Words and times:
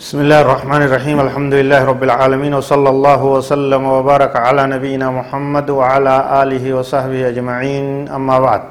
بسم 0.00 0.16
الله 0.24 0.40
الرحمن 0.46 0.82
الرحيم 0.88 1.18
الحمد 1.28 1.52
لله 1.60 1.80
رب 1.92 2.02
العالمين 2.08 2.52
وصلى 2.56 2.88
الله 2.94 3.20
وسلم 3.36 3.82
وبارك 3.84 4.32
على 4.46 4.62
نبينا 4.74 5.06
محمد 5.12 5.66
وعلى 5.76 6.14
آله 6.42 6.64
وصحبه 6.76 7.20
أجمعين 7.28 8.08
أما 8.08 8.36
بعد 8.46 8.62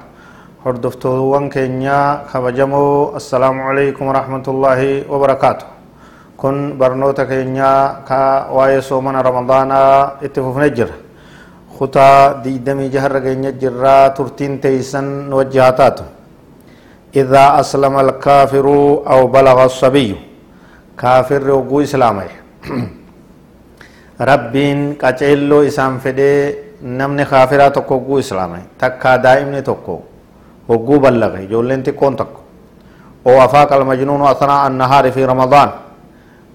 هردفتوان 0.66 1.44
كينيا 1.54 2.02
خبجمو 2.34 3.14
السلام 3.22 3.56
عليكم 3.62 4.04
ورحمة 4.10 4.46
الله 4.54 4.80
وبركاته 5.12 5.68
كن 6.42 6.56
برنوتا 6.82 7.30
كينيا 7.30 7.74
كا 8.10 8.50
وايسو 8.50 8.98
من 8.98 9.14
رمضان 9.30 9.70
اتفوف 10.26 10.56
نجر 10.66 10.90
خطا 11.78 12.42
دي 12.42 12.58
دمي 12.58 12.90
جهر 12.90 13.14
كينيا 13.26 13.54
جرا 13.62 14.18
ترتين 14.18 14.54
تيسن 14.66 15.30
وجهاتاتو 15.38 16.06
إذا 17.22 17.46
أسلم 17.62 17.94
الكافر 18.06 18.66
أو 19.14 19.20
بلغ 19.38 19.58
الصبي 19.70 20.29
kaafirri 21.02 21.52
hogguu 21.52 21.82
islaama'e 21.88 22.30
rabbiin 24.20 24.96
qaceelloo 25.02 25.62
isaan 25.64 26.00
fedhee 26.00 26.76
namni 26.82 27.26
kaafiraa 27.26 27.72
tokko 27.72 27.96
hogguu 28.00 28.18
islaama'e 28.20 28.62
takkaa 28.78 29.18
daa'imni 29.24 29.62
tokko 29.70 30.02
hogguu 30.70 31.00
ballaqe 31.00 31.44
ijoolleen 31.44 31.84
xiqqoon 31.88 32.16
tokko 32.22 32.42
oo 33.26 33.40
afaaqa 33.42 33.76
almajnuunu 33.76 34.26
athnaa 34.28 34.64
annahaari 34.66 35.12
fi 35.12 35.26
ramadaan 35.26 35.70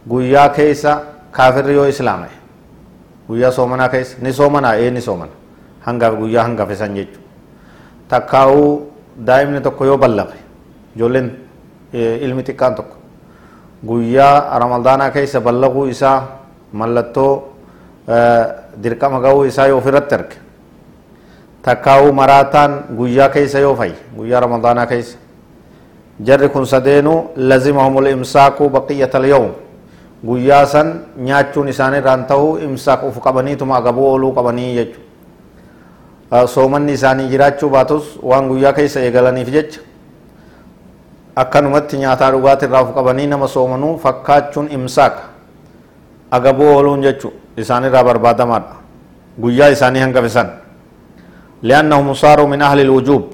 guyyaa 0.09 0.48
keessa 0.48 0.92
kaafirri 1.33 1.75
yoo 1.75 1.87
islaama'e 1.95 2.34
guyyaa 3.29 3.51
soomanaa 3.59 3.89
keessa 3.89 4.17
ni 4.23 4.33
soomanaa 4.33 4.75
ee 4.77 4.91
ni 4.91 5.01
soomana 5.01 5.33
hangaaf 5.87 6.15
guyyaa 6.20 6.45
hangafe 6.48 6.77
san 6.83 6.95
jechu 6.97 7.20
takkaa'uu 8.09 8.69
daa'imni 9.27 9.61
tokko 9.61 9.84
yoo 9.92 9.98
ballaqe 10.05 10.39
ijoolleen 10.97 11.31
ilmi 12.27 12.42
xiqqaan 12.42 12.75
tokko 12.75 12.97
guyyaa 13.87 14.59
ramadaanaa 14.59 15.11
keessa 15.11 15.41
ballaquu 15.41 15.87
isaa 15.87 16.23
mallattoo 16.72 17.33
dirqama 18.83 19.20
ga'uu 19.20 19.45
isaa 19.50 19.67
yoo 19.67 19.78
ofirratti 19.78 20.14
arge 20.14 20.36
takkaa'uu 21.62 22.12
maraataan 22.12 22.72
guyyaa 22.97 23.28
keessa 23.28 23.59
yoo 23.59 23.75
fayye 23.77 23.97
guyyaa 24.17 24.41
ramadaanaa 24.47 24.86
keessa 24.86 25.19
jarri 26.25 26.48
kun 26.48 26.67
sadeenuu 26.67 27.31
lazimahumul 27.36 28.06
imsaakuu 28.06 28.69
baqiyyata 28.70 29.19
alyawm 29.19 29.50
guyyaa 30.27 30.66
san 30.66 30.92
nyaachuun 31.28 31.69
isaanirraan 31.69 32.25
ta'uu 32.27 32.59
imsaak 32.66 33.05
uf 33.09 33.19
qabaniituma 33.25 33.77
agabuu 33.77 34.06
ooluu 34.11 34.33
qabanii 34.33 34.75
jechu 34.75 35.00
soomanni 36.55 36.92
isaanii 36.92 37.28
jiraachuu 37.33 37.69
baatus 37.70 38.05
waan 38.22 38.48
guyyaa 38.48 38.72
keessa 38.72 39.00
eegalaniif 39.00 39.50
jecha 39.56 39.81
akkanumatti 41.37 41.99
nyaataa 41.99 42.31
dhugaatii 42.31 42.67
irraa 42.67 42.83
of 42.83 42.95
qabanii 42.95 43.27
nama 43.27 43.49
soomanuu 43.49 43.99
fakkaachuun 43.99 44.69
imsaaka 44.71 45.23
agabuu 46.31 46.69
ooluun 46.75 47.03
jechu 47.03 47.33
isaanirraa 47.57 48.05
barbaadamaadha 48.05 48.77
guyyaa 49.41 49.69
isaanii 49.77 50.01
hangafisan 50.07 50.51
liannahum 51.62 52.15
saaruu 52.15 52.47
min 52.47 52.62
ahli 52.62 52.85
lwujuub 52.85 53.25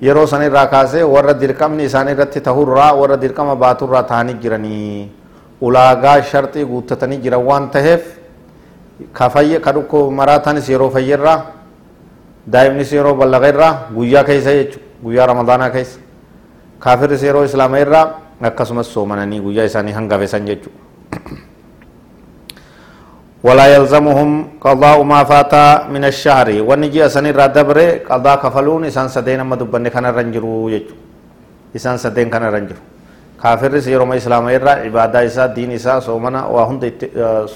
yeroo 0.00 0.26
san 0.26 0.42
irraa 0.42 0.66
kaasee 0.66 1.02
warra 1.14 1.34
dirqamni 1.40 1.84
isaanii 1.84 2.12
irratti 2.16 2.40
tahurraa 2.40 2.92
warra 3.00 3.16
dirqama 3.24 3.56
baaturraa 3.56 4.02
tahanii 4.02 4.34
jiranii 4.44 5.10
ulaagaa 5.60 6.22
sharxii 6.30 6.64
guuttatanii 6.64 7.18
jiran 7.26 7.44
waan 7.48 7.68
taheef 7.70 8.06
ka 9.12 9.28
fayye 9.30 9.60
ka 9.60 9.74
maraatanis 10.20 10.68
yeroo 10.68 10.90
fayyerraa 10.90 11.40
daa'imnis 12.52 12.92
yeroo 12.92 13.14
ballaqeerraa 13.14 13.74
guyyaa 13.94 14.24
keessa 14.24 14.54
jechu 14.60 14.80
guyyaa 15.04 15.26
ramadaanaa 15.26 15.70
keessa 15.70 16.00
kaafirri 16.82 17.16
yeroo 17.26 17.44
islaama 17.46 17.78
irraa 17.84 18.06
akkasumas 18.50 18.92
soomananii 18.94 19.40
guyyaa 19.46 19.70
isaanii 19.70 19.94
hangafesan 19.98 20.46
jechuudha. 20.50 20.90
ولا 23.42 23.66
يلزمهم 23.74 24.30
قضاء 24.62 24.98
ما 25.02 25.20
فات 25.26 25.54
من 25.90 26.04
الشهر 26.06 26.62
ونجي 26.62 27.10
أسن 27.10 27.26
الردبر 27.26 28.06
قضاء 28.06 28.36
كفلون 28.42 28.86
إسان 28.90 29.10
سدين 29.10 29.42
ما 29.42 29.58
دبن 29.58 29.90
كان 29.90 30.06
رنجرو 30.06 30.70
يجو 30.74 30.94
إسان 31.74 31.98
سدين 31.98 32.30
كان 32.30 32.46
رنجرو 32.54 32.82
كافر 33.42 33.72
سيرو 33.82 34.06
ما 34.06 34.14
إسلام 34.14 34.46
إرى 34.46 34.86
عبادة 34.86 35.18
إسا 35.26 35.50
دين 35.58 35.74
إسا 35.74 35.98
سومنا 36.06 36.46
وهند 36.54 36.82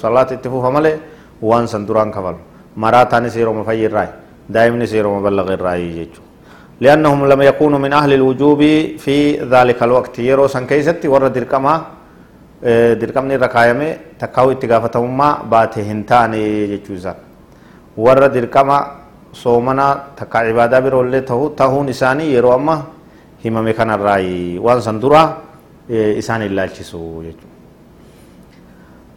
صلاة 0.03 0.29
اتفو 0.35 0.59
فمله 0.65 0.93
وان 1.39 1.65
سندران 1.71 2.11
كفل 2.11 2.35
مراتان 2.83 3.23
سيرو 3.31 3.55
ما 3.55 3.63
فير 3.63 3.91
راي 3.95 4.09
دائم 4.51 4.75
سيرو 4.91 5.09
ما 5.15 5.21
بلغ 5.23 5.47
الراي 5.55 6.03
يجو 6.03 6.26
لأنهم 6.81 7.19
لم 7.31 7.41
يكونوا 7.41 7.79
من 7.79 7.93
أهل 7.93 8.11
الوجوب 8.13 8.61
في 9.03 9.17
ذلك 9.53 9.79
الوقت 9.83 10.19
يرو 10.19 10.47
سن 10.47 10.65
كيست 10.69 11.05
ورد 11.05 11.33
دركما 11.33 11.73
دركمني 13.01 13.35
ركايمه 13.35 13.89
تكاو 14.21 14.51
اتغافتهما 14.51 15.27
باته 15.51 15.81
هنتاني 15.91 16.43
جچوزا 16.71 17.13
ورد 17.97 18.31
دركما 18.37 18.77
soomana 19.37 20.15
takka 20.15 20.45
cibaadaa 20.47 20.81
biroollee 20.81 21.21
tahu 21.21 21.49
tahuun 21.59 21.89
isaanii 21.93 22.33
yeroo 22.33 22.53
amma 22.53 22.75
himame 23.43 23.73
kanarraa 23.79 24.17
waan 24.65 24.81
san 24.87 25.01
dura 25.03 25.21
isaan 26.21 26.41
ilaalchisu 26.47 27.01
jechuudha 27.27 27.56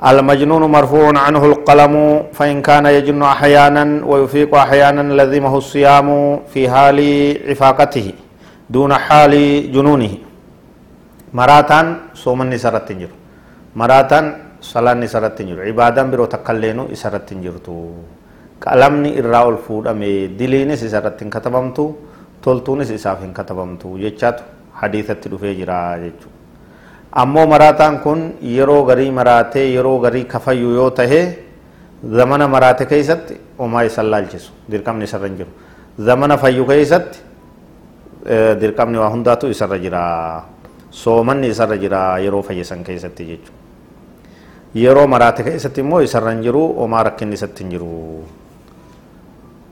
المجنون 0.00 0.62
مرفوع 0.64 1.12
عنه 1.12 1.42
القلم 1.44 1.94
فإن 2.32 2.56
كان 2.64 2.86
يجن 2.86 3.22
أحيانا 3.22 3.84
ويفيق 4.10 4.54
أحيانا 4.54 5.04
لزمه 5.12 5.54
الصيام 5.62 6.08
في 6.52 6.70
حال 6.72 6.98
عفاقته 7.48 8.06
دون 8.70 8.92
حال 8.96 9.32
جنونه. 9.72 10.14
مراتان 11.36 12.16
صوم 12.16 12.42
نسرت 12.48 12.88
تنجر 12.88 13.12
مراتان 13.76 14.24
صلاة 14.72 14.94
نسرت 14.94 15.38
تنجر 15.38 15.58
عبادة 15.68 16.02
برو 16.10 16.24
تقلينو 16.24 16.88
إسرت 16.94 17.28
تنجرتو 17.28 17.76
قلمني 18.64 19.10
إراء 19.20 19.46
الفود 19.54 19.84
أمي 19.92 20.32
دلينس 20.40 20.80
إسرت 20.88 21.20
كتبمتو 21.34 21.86
تولتونس 22.42 22.90
إساف 22.90 23.20
كتبمتو. 23.36 24.00
يجاتو 24.04 24.44
حديثة 24.80 25.22
دفع 25.32 25.52
جرا 25.60 25.80
ammoo 27.12 27.46
maraataan 27.46 28.00
kun 28.00 28.34
yeroo 28.42 28.84
garii 28.84 29.10
maraatee 29.10 29.66
yeroo 29.74 29.98
garii 29.98 30.24
kafayyu 30.24 30.70
yoo 30.74 30.90
tahe 30.90 31.38
zamana 32.04 32.48
maraate 32.48 32.86
keeysatti 32.86 33.34
homaa 33.58 33.82
isan 33.84 34.10
laalchisu 34.10 34.52
dirqamni 34.70 35.04
isarra 35.04 35.26
hin 35.28 35.36
jiru 35.42 35.50
zamana 36.10 36.36
fayyu 36.38 36.64
keeysatti 36.66 37.18
dirqamni 38.60 38.98
waa 38.98 39.10
hundaatu 39.10 39.50
isarra 39.50 39.78
jira 39.78 40.02
soomanni 40.90 41.48
isarra 41.54 41.76
jira 41.76 42.18
yeroo 42.24 42.42
fayyisan 42.42 42.84
keessatti 42.84 43.26
jechu 43.30 43.52
yeroo 44.74 45.06
maraate 45.06 45.42
keessatti 45.42 45.80
immoo 45.86 46.00
isarra 46.06 46.30
hin 46.36 46.42
jiru 46.46 46.62
homaa 46.78 47.02
rakkinni 47.10 47.34
isatti 47.40 47.64
hin 47.64 47.70
jiru 47.78 47.94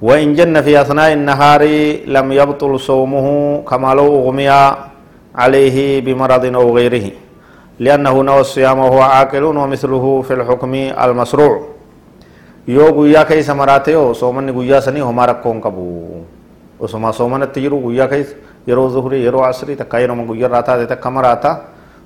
وإن 0.03 0.35
جن 0.39 0.55
في 0.63 0.79
أثناء 0.81 1.13
النهار 1.19 1.63
لم 2.07 2.27
يبطل 2.33 2.73
صومه 2.81 3.27
كما 3.67 3.95
لو 3.99 4.07
أغمي 4.23 4.49
عليه 5.35 6.01
بمرض 6.07 6.45
أو 6.55 6.67
غيره 6.77 7.07
لأنه 7.79 8.23
نوى 8.23 8.41
الصيام 8.41 8.79
وهو 8.79 9.01
عاقل 9.01 9.45
ومثله 9.45 10.05
في 10.23 10.33
الحكم 10.35 10.73
keessa 13.25 13.55
maraate 13.55 13.93
yoo 13.93 14.15
soomanni 14.15 14.53
guyyaa 14.53 14.81
sanii 14.81 15.01
homaa 15.01 15.27
rakkoon 15.27 15.61
qabu 15.61 15.85
osuma 16.81 17.13
soomanatti 17.13 17.61
jiru 17.65 17.81
guyyaa 17.81 18.09
keessa 18.09 18.37
yeroo 18.67 18.89
zuhurii 18.93 19.25
yeroo 19.25 19.43
asrii 19.43 19.77
takka 19.77 19.99
yeroo 19.99 20.27
guyyaa 20.29 20.49
irraa 20.51 20.63
taate 20.63 20.87
takka 20.87 21.11
maraata 21.11 21.57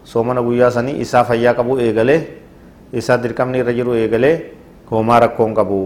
soomana 0.05 0.43
guyyaa 0.43 0.71
sanii 0.71 1.01
isaa 1.03 1.25
fayyaa 1.25 1.55
qabu 1.55 1.79
eegalee 1.83 2.21
isaa 2.93 3.19
dirqamni 3.23 3.59
irra 3.59 3.73
jiru 3.75 3.95
eegalee 3.95 4.37
homaa 4.91 5.21
rakkoon 5.27 5.55
qabu 5.55 5.79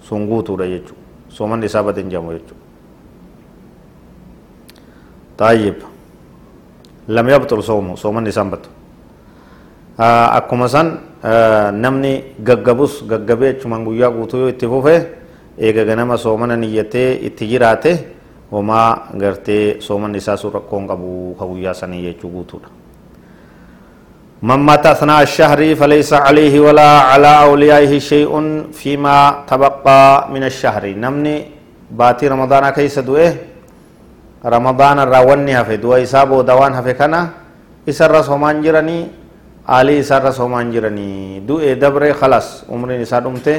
sun 0.00 0.26
guutuudha 0.28 0.68
jechuudha 0.68 1.00
soomanni 1.28 1.66
isaa 1.66 1.82
badin 1.82 2.10
jedhamu 2.12 2.32
jechuudha. 2.36 2.70
طيب 5.40 5.74
لم 7.08 7.28
يبطل 7.28 7.62
صومه 7.62 7.94
صوما 7.96 8.20
نسان 8.20 8.50
akkuma 9.99 10.67
san 10.67 10.97
namni 11.81 12.23
gaggabus 12.43 13.03
gaggabee 13.07 13.49
achumaan 13.57 13.83
guyyaa 13.85 14.11
guutuu 14.11 14.39
yoo 14.39 14.49
itti 14.49 14.67
fufe 14.67 14.95
eega 15.57 15.85
ganama 15.85 16.17
soomana 16.17 16.55
niyyatee 16.57 17.19
itti 17.27 17.47
jiraate 17.47 17.91
homaa 18.51 19.07
gartee 19.17 19.81
soomanni 19.81 20.17
isaa 20.17 20.37
sun 20.37 20.53
rakkoon 20.53 20.87
qabu 20.87 21.35
ka 21.39 21.45
guyyaa 21.45 21.73
sanii 21.73 22.03
jechuu 22.07 22.29
guutuudha 22.29 22.69
من 24.45 24.59
مات 24.61 24.85
أثناء 24.85 25.21
الشهر 25.25 25.59
فليس 25.75 26.11
عليه 26.13 26.59
ولا 26.59 26.89
على 27.09 27.31
أوليائه 27.49 27.93
شيء 27.99 28.29
فيما 28.71 29.47
تبقى 29.49 30.29
من 30.29 30.43
الشهر 30.43 30.83
نمني 31.03 31.35
باتي 31.91 32.27
رمضان 32.27 32.69
كيس 32.69 32.99
دوئه 32.99 33.31
رمضان 34.45 34.97
الراوني 34.99 35.51
هفه 35.61 35.75
دوئه 35.81 36.03
إسابه 36.03 36.37
دوان 36.45 36.73
هفه 36.77 36.91
كنا 36.99 37.21
إسر 37.89 38.11
رسومان 38.11 38.61
جراني 38.61 39.18
aalii 39.76 39.98
isaarra 40.02 40.32
soomaan 40.34 40.72
jiranii 40.74 41.40
du'e 41.48 41.76
dabree 41.82 42.12
khalas 42.20 42.46
umriin 42.74 43.02
isaa 43.06 43.20
dhumte 43.24 43.54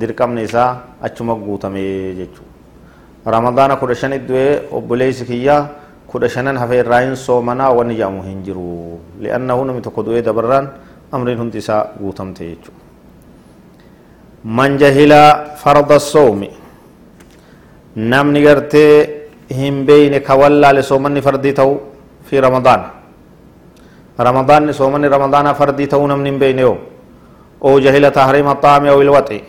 dirqamni 0.00 0.42
isaa 0.48 0.70
achuma 1.08 1.34
guutame 1.34 1.82
jechuudha 2.18 3.30
ramadaana 3.34 3.76
kudha 3.80 3.94
shanit 4.02 4.22
du'e 4.30 4.46
obboleessi 4.78 5.24
kiyyaa 5.30 5.62
kudha 6.10 6.28
shanan 6.34 6.56
hafe 6.62 6.78
irraa 6.82 7.00
hin 7.06 7.16
soomanaa 7.16 7.70
wanni 7.78 7.94
jedhamu 7.98 8.22
hin 8.28 8.38
jiru 8.46 8.68
li'annahu 9.24 9.64
namni 9.70 9.82
tokko 9.86 10.02
du'ee 10.06 10.22
dabarraan 10.28 10.68
amriin 11.18 11.38
hundi 11.42 11.58
isaa 11.64 11.82
guutamte 12.00 12.40
jechuudha 12.50 12.80
man 14.58 14.78
jahila 14.82 15.20
farda 15.64 15.98
soomi 16.12 16.48
namni 18.14 18.42
gartee 18.46 18.94
hin 19.60 19.84
beeyne 19.90 20.20
ka 20.30 20.34
wallaale 20.44 20.82
soomanni 20.92 21.20
fardii 21.28 21.52
ta'u 21.60 21.76
fi 22.30 22.40
ramadaana 22.46 22.99
ramadaana 24.24 25.54
fardii 25.54 25.86
ta'uu 25.86 26.06
namni 26.06 26.30
hin 26.30 26.38
beeyne 26.38 26.62
yoo 26.62 26.78
أو 27.64 27.78
جهل 27.78 28.10
تحريم 28.10 28.48
الطعام 28.48 28.86
أو 28.86 29.02
الوطء 29.02 29.40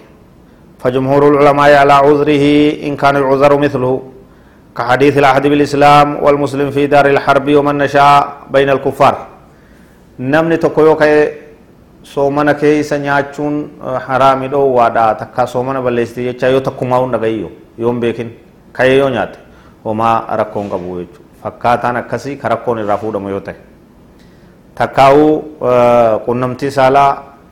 فجمهور 0.79 1.21
العلماء 1.31 1.71
على 1.81 1.93
عذره 1.93 2.45
إن 2.87 2.95
كان 2.95 3.15
العذر 3.15 3.57
مثله 3.57 4.01
كحديث 4.77 5.17
العهد 5.17 5.47
بالإسلام 5.47 6.07
والمسلم 6.23 6.71
في 6.75 6.87
دار 6.87 7.05
الحرب 7.05 7.47
ومن 7.55 7.75
نشاء 7.77 8.37
بين 8.53 8.69
الكفار 8.69 9.15
نمني 10.19 10.57
تقويو 10.57 10.95
كي 10.95 11.13
soomana 12.03 12.53
keeysa 12.53 12.97
nyaachuun 12.99 13.55
haraami 14.07 14.47
dhoowwaadha 14.49 15.15
takka 15.15 15.47
soomana 15.47 15.81
balleessiti 15.81 16.23
jecha 16.23 16.47
yoo 16.49 16.59
takkumaa 16.59 16.97
hunda 16.97 17.17
gayyo 17.23 17.51
yoon 17.77 17.99
beekin 17.99 18.29
kayee 18.73 18.97
yoo 18.97 19.09
nyaate 19.09 19.39
homaa 19.83 20.15
rakkoon 20.41 20.69
qabu 20.69 20.97
jechuudha 20.99 21.43
fakkaataan 21.43 21.95
akkasii 22.01 22.35
ka 22.41 22.49
rakkoon 22.49 22.81
irraa 22.83 22.97
fuudhamu 23.03 23.29
yoo 23.29 23.39
ta'e 23.39 23.70
takkaa'uu 24.81 25.33
qunnamtii 26.25 26.71
saalaa 26.77 27.11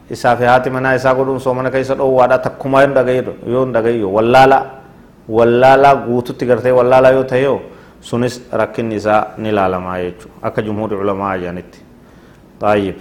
isaa 0.09 0.35
fi 0.35 0.43
haati 0.51 0.69
manaa 0.69 0.93
isaa 0.99 1.15
godhuun 1.15 1.39
soomana 1.39 1.71
keessa 1.71 1.95
dhoowwaadha 1.97 2.37
takkumaa 2.45 2.81
yoo 2.83 3.33
yoo 3.53 3.65
dhagayyo 3.73 4.13
wallaala 4.13 4.65
wallaalaa 5.29 5.95
guututti 5.95 6.45
gartee 6.45 6.71
wallaalaa 6.71 7.11
yoo 7.11 7.23
ta'e 7.23 7.59
sunis 8.01 8.41
rakkinni 8.51 8.95
isaa 8.95 9.21
ni 9.37 9.49
ilaalamaa 9.49 9.97
jechuudha 9.99 10.47
akka 10.49 10.61
jumhuuri 10.61 10.95
ulamaa 10.95 11.37
jedhanitti 11.37 11.83
xaayib 12.61 12.95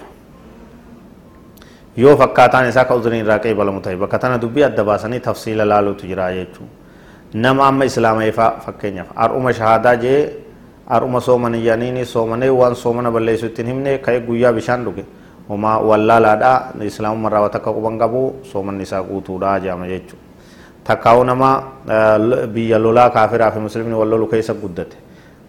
yoo 1.97 2.17
fakkaataan 2.17 2.69
isaa 2.69 2.85
ka 2.85 2.95
uzuriin 2.95 3.25
irraa 3.25 3.39
qeebalamu 3.39 3.81
ta'e 3.81 3.97
bakka 3.97 4.19
tana 4.19 4.41
dubbii 4.43 4.65
adda 4.65 4.85
baasanii 4.85 5.21
tafsiila 5.21 5.69
laaluutu 5.69 6.07
jira 6.07 6.29
jechuudha 6.33 6.73
nama 7.35 7.67
amma 7.69 7.85
islaameeffaa 7.85 8.51
fakkeenyaaf 8.67 9.09
har'uma 9.23 9.53
shahaadaa 9.53 9.97
jee 10.05 10.21
har'uma 10.89 11.21
soomanii 11.21 11.65
yaaniini 11.67 12.05
soomanee 12.05 12.49
waan 12.51 12.75
soomana 12.77 13.11
balleessu 13.11 13.47
ittiin 13.47 13.67
himne 13.73 13.99
ka'ee 13.99 14.21
guyyaa 14.29 14.53
bishaan 14.53 14.85
dhuge 14.85 15.05
homaa 15.49 15.79
wallaalaadha 15.89 16.53
islaamummaa 16.91 17.29
irraa 17.31 17.49
takka 17.57 17.73
quban 17.77 17.99
qabu 17.99 18.23
soomanni 18.53 18.83
isaa 18.89 19.03
guutuudha 19.03 19.59
jedhama 19.61 19.87
jechuudha. 19.87 20.25
Takkaa'uu 20.85 21.25
nama 21.25 21.51
biyya 22.55 22.79
lolaa 22.79 23.11
kaafiraa 23.11 23.51
fi 23.51 23.59
musliimni 23.61 23.95
wal 24.01 24.09
lolu 24.09 24.27
keessa 24.27 24.55
guddate 24.55 24.97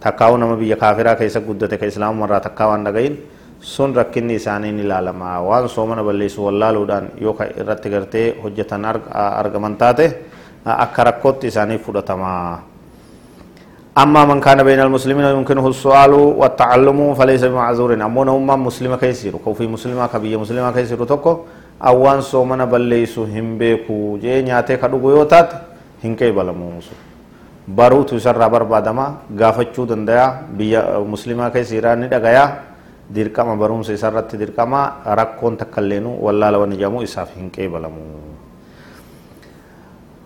takkaa'uu 0.03 0.38
nama 0.38 0.56
biyya 0.56 0.75
kaafiraa 0.75 1.15
keessa 1.15 1.39
guddate 1.39 1.77
ka 1.77 1.85
islaamummaa 1.85 2.27
irraa 2.27 2.39
takkaa 2.47 2.68
waan 2.71 2.83
dhagayin 2.88 3.15
sun 3.59 3.95
rakkinni 3.95 4.35
isaanii 4.39 4.71
ni 4.71 4.81
ilaalama 4.88 5.39
waan 5.42 5.69
soomana 5.69 6.03
balleessu 6.03 6.45
wallaaluudhaan 6.45 7.09
yoo 7.21 7.35
irratti 7.62 7.89
gartee 7.89 8.25
hojjetan 8.44 8.85
argaman 9.12 9.75
taate 9.75 10.06
akka 10.65 11.03
rakkootti 11.03 11.47
isaanii 11.47 11.77
fudhatama. 11.77 12.69
أما 14.04 14.22
من 14.30 14.40
كان 14.46 14.60
بين 14.63 14.80
المسلمين 14.88 15.25
يمكنه 15.25 15.66
السؤال 15.74 16.13
والتعلم 16.42 17.00
فليس 17.19 17.44
بمعذور 17.51 17.90
أمون 18.07 18.30
أمة 18.30 18.56
مسلمة 18.69 18.96
كيسير 19.04 19.34
كوفي 19.46 19.68
مسلمة 19.75 20.07
كبية 20.13 20.38
مسلمة 20.44 20.72
كيسير 20.72 21.04
تكو 21.12 21.31
أوان 21.90 22.22
سومنا 22.22 22.66
بليسو 22.72 23.24
هم 23.34 23.57
بيكو 23.60 24.18
جي 24.22 24.42
نياتي 24.46 24.78
كدوغو 24.81 25.10
يوتات 25.16 25.50
هنكي 26.04 26.31
بلموسو 26.31 26.96
baruutu 27.69 28.18
isarraa 28.18 28.50
barbaadama 28.50 29.30
gaafachuu 29.30 29.86
danda'a 29.86 30.50
biyya 30.57 30.81
muslimaa 31.06 31.54
keessa 31.54 31.78
jiraanni 31.78 32.10
dhagayaa 32.10 32.50
dirqama 33.13 33.54
barumsa 33.62 33.94
isarratti 33.94 34.42
dirqama 34.42 35.06
rakkoon 35.19 35.57
takka 35.62 35.81
illeen 35.81 36.10
wallaala 36.25 36.57
wanni 36.66 36.81
jedhamu 36.81 37.06
isaaf 37.06 37.30
hin 37.38 37.54
qeebalamu. 37.54 38.29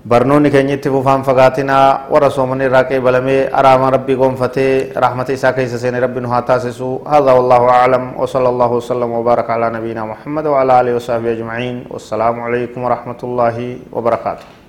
Barnoonni 0.03 0.51
keenya 0.51 0.75
itti 0.75 0.89
fufaan 0.91 1.23
fagaatinaa 1.23 2.11
warra 2.11 2.29
soomanii 2.29 2.65
irraa 2.67 2.83
qeebalamee 2.89 3.47
araama 3.59 3.91
rabbii 3.95 4.15
gonfatee 4.19 4.91
rahmata 5.03 5.33
isaa 5.33 5.53
keessa 5.55 5.79
seene 5.79 5.99
rabbi 6.03 6.19
nu 6.19 6.29
haa 6.29 6.41
taasisu 6.41 6.89
والله 7.07 7.69
أعلم 7.69 8.03
وصلى 8.19 8.49
الله 8.49 8.71
وسلم 8.71 9.11
وبارك 9.11 9.49
على 9.49 9.69
نبينا 9.69 10.05
محمد 10.05 10.45
وعلى 10.45 10.81
آله 10.81 10.95
وصحبه 10.95 11.31
أجمعين 11.31 11.85
والسلام 11.89 12.35
عليكم 12.41 12.79
ورحمة 12.83 13.19
الله 13.23 13.77
وبركاته 13.91 14.62